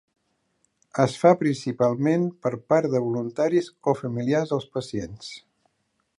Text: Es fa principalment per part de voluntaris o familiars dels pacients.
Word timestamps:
Es 1.03 1.17
fa 1.23 1.33
principalment 1.41 2.25
per 2.47 2.53
part 2.73 2.91
de 2.95 3.03
voluntaris 3.09 3.69
o 3.93 3.97
familiars 4.01 4.55
dels 4.55 4.69
pacients. 4.81 5.31